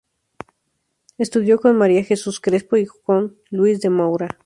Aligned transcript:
Estudió 1.19 1.59
con 1.59 1.77
María 1.77 2.03
Jesús 2.03 2.39
Crespo 2.39 2.75
y 2.75 2.87
con 2.87 3.37
Luiz 3.51 3.81
de 3.81 3.91
Moura. 3.91 4.39